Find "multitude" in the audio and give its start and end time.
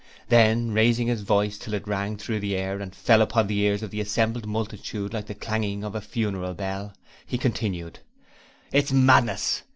4.47-5.13